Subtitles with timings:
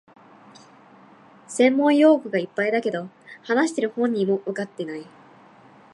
[1.47, 3.09] 専門用語がいっぱいだけど、
[3.43, 5.05] 話してる本人もわかってない